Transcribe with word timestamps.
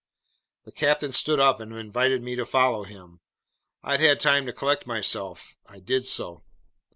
The 0.65 0.71
captain 0.71 1.11
stood 1.11 1.39
up 1.39 1.59
and 1.59 1.71
invited 1.75 2.23
me 2.23 2.35
to 2.35 2.43
follow 2.43 2.85
him. 2.85 3.19
I'd 3.83 3.99
had 3.99 4.19
time 4.19 4.47
to 4.47 4.51
collect 4.51 4.87
myself. 4.87 5.55
I 5.67 5.79
did 5.79 6.07
so. 6.07 6.43